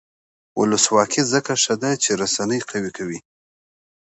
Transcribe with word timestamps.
ولسواکي 0.59 1.23
ځکه 1.33 1.53
ښه 1.63 1.75
ده 1.81 1.91
چې 2.03 2.09
رسنۍ 2.21 2.59
قوي 2.69 2.91
کوي. 2.97 3.19